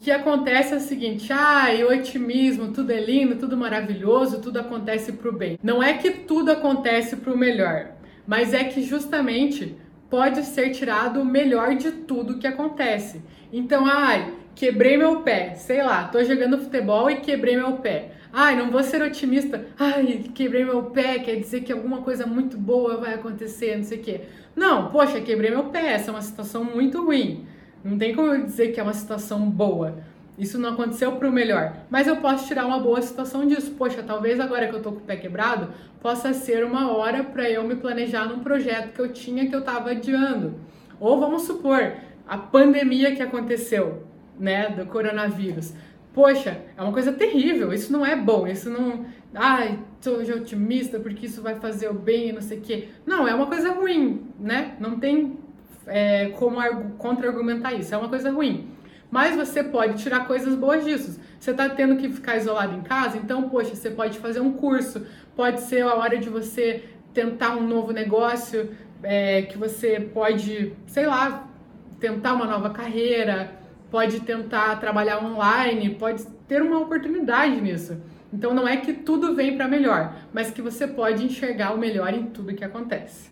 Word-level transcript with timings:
Que 0.00 0.10
acontece 0.10 0.72
é 0.72 0.78
o 0.78 0.80
seguinte, 0.80 1.30
ah, 1.30 1.66
o 1.86 1.92
otimismo, 1.92 2.72
tudo 2.72 2.90
é 2.90 2.98
lindo, 2.98 3.36
tudo 3.36 3.54
maravilhoso, 3.54 4.40
tudo 4.40 4.58
acontece 4.58 5.12
para 5.12 5.28
o 5.28 5.32
bem. 5.32 5.58
Não 5.62 5.82
é 5.82 5.92
que 5.92 6.10
tudo 6.10 6.50
acontece 6.50 7.16
para 7.16 7.30
o 7.30 7.36
melhor, 7.36 7.92
mas 8.26 8.54
é 8.54 8.64
que 8.64 8.82
justamente 8.82 9.76
pode 10.08 10.42
ser 10.46 10.70
tirado 10.70 11.20
o 11.20 11.24
melhor 11.24 11.74
de 11.74 11.92
tudo 11.92 12.38
que 12.38 12.46
acontece. 12.46 13.20
Então, 13.52 13.84
ai, 13.84 14.32
quebrei 14.54 14.96
meu 14.96 15.20
pé, 15.20 15.52
sei 15.56 15.82
lá, 15.82 16.08
tô 16.08 16.24
jogando 16.24 16.56
futebol 16.56 17.10
e 17.10 17.16
quebrei 17.16 17.58
meu 17.58 17.74
pé. 17.74 18.12
Ai, 18.32 18.56
não 18.56 18.70
vou 18.70 18.82
ser 18.82 19.02
otimista. 19.02 19.66
Ai, 19.78 20.30
quebrei 20.34 20.64
meu 20.64 20.84
pé, 20.84 21.18
quer 21.18 21.36
dizer 21.36 21.60
que 21.60 21.72
alguma 21.72 22.00
coisa 22.00 22.26
muito 22.26 22.56
boa 22.56 22.96
vai 22.96 23.12
acontecer, 23.12 23.76
não 23.76 23.84
sei 23.84 23.98
o 23.98 24.02
quê. 24.02 24.20
Não, 24.56 24.90
poxa, 24.90 25.20
quebrei 25.20 25.50
meu 25.50 25.64
pé, 25.64 25.92
essa 25.92 26.10
é 26.10 26.14
uma 26.14 26.22
situação 26.22 26.64
muito 26.64 27.04
ruim. 27.04 27.46
Não 27.82 27.98
tem 27.98 28.14
como 28.14 28.34
eu 28.34 28.44
dizer 28.44 28.72
que 28.72 28.80
é 28.80 28.82
uma 28.82 28.92
situação 28.92 29.48
boa. 29.48 29.98
Isso 30.38 30.58
não 30.58 30.70
aconteceu 30.70 31.12
para 31.12 31.28
o 31.28 31.32
melhor. 31.32 31.76
Mas 31.90 32.06
eu 32.06 32.16
posso 32.16 32.46
tirar 32.46 32.66
uma 32.66 32.78
boa 32.78 33.02
situação 33.02 33.46
disso. 33.46 33.72
Poxa, 33.72 34.02
talvez 34.02 34.40
agora 34.40 34.68
que 34.68 34.74
eu 34.74 34.82
tô 34.82 34.92
com 34.92 34.98
o 34.98 35.02
pé 35.02 35.16
quebrado, 35.16 35.68
possa 36.00 36.32
ser 36.32 36.64
uma 36.64 36.90
hora 36.96 37.22
para 37.22 37.48
eu 37.50 37.62
me 37.64 37.76
planejar 37.76 38.26
num 38.26 38.40
projeto 38.40 38.92
que 38.94 39.00
eu 39.00 39.12
tinha 39.12 39.48
que 39.48 39.54
eu 39.54 39.60
estava 39.60 39.90
adiando. 39.90 40.54
Ou 40.98 41.20
vamos 41.20 41.42
supor, 41.42 41.92
a 42.26 42.38
pandemia 42.38 43.14
que 43.14 43.22
aconteceu, 43.22 44.04
né, 44.38 44.70
do 44.70 44.86
coronavírus. 44.86 45.74
Poxa, 46.12 46.60
é 46.76 46.82
uma 46.82 46.92
coisa 46.92 47.12
terrível, 47.12 47.72
isso 47.72 47.92
não 47.92 48.04
é 48.04 48.16
bom, 48.16 48.46
isso 48.46 48.68
não. 48.68 49.04
Ai, 49.34 49.78
sou 50.00 50.20
otimista 50.20 50.98
porque 50.98 51.26
isso 51.26 51.40
vai 51.40 51.54
fazer 51.54 51.88
o 51.88 51.94
bem 51.94 52.30
e 52.30 52.32
não 52.32 52.40
sei 52.40 52.58
o 52.58 52.60
quê. 52.60 52.88
Não, 53.06 53.28
é 53.28 53.34
uma 53.34 53.46
coisa 53.46 53.72
ruim, 53.72 54.26
né? 54.38 54.74
Não 54.80 54.98
tem 54.98 55.38
é, 55.86 56.30
como 56.30 56.58
contra-argumentar 56.98 57.72
isso. 57.72 57.94
É 57.94 57.98
uma 57.98 58.08
coisa 58.08 58.30
ruim. 58.30 58.70
Mas 59.10 59.34
você 59.34 59.62
pode 59.62 60.02
tirar 60.02 60.26
coisas 60.26 60.54
boas 60.54 60.84
disso. 60.84 61.20
Você 61.38 61.50
está 61.50 61.68
tendo 61.68 61.96
que 61.96 62.08
ficar 62.08 62.36
isolado 62.36 62.76
em 62.76 62.82
casa, 62.82 63.16
então, 63.16 63.48
poxa, 63.48 63.74
você 63.74 63.90
pode 63.90 64.18
fazer 64.18 64.40
um 64.40 64.52
curso, 64.52 65.04
pode 65.34 65.60
ser 65.62 65.82
a 65.82 65.94
hora 65.94 66.18
de 66.18 66.28
você 66.28 66.84
tentar 67.12 67.56
um 67.56 67.66
novo 67.66 67.92
negócio, 67.92 68.70
é, 69.02 69.42
que 69.42 69.58
você 69.58 69.98
pode, 69.98 70.74
sei 70.86 71.06
lá, 71.06 71.48
tentar 71.98 72.34
uma 72.34 72.46
nova 72.46 72.70
carreira, 72.70 73.52
pode 73.90 74.20
tentar 74.20 74.76
trabalhar 74.76 75.24
online, 75.24 75.90
pode 75.90 76.24
ter 76.46 76.62
uma 76.62 76.78
oportunidade 76.78 77.60
nisso. 77.60 78.00
Então 78.32 78.54
não 78.54 78.66
é 78.68 78.76
que 78.76 78.92
tudo 78.92 79.34
vem 79.34 79.56
para 79.56 79.66
melhor, 79.66 80.14
mas 80.32 80.50
que 80.50 80.62
você 80.62 80.86
pode 80.86 81.24
enxergar 81.24 81.72
o 81.74 81.78
melhor 81.78 82.14
em 82.14 82.26
tudo 82.26 82.54
que 82.54 82.64
acontece. 82.64 83.30